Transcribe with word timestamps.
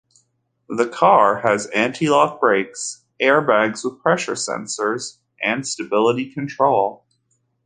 The 0.67 0.87
car 0.89 1.41
has 1.41 1.67
anti-lock 1.67 2.39
brakes, 2.39 3.05
airbags 3.21 3.85
with 3.85 4.01
pressure 4.01 4.33
sensors, 4.33 5.19
and 5.43 5.63
stability 5.67 6.31
control. 6.33 7.05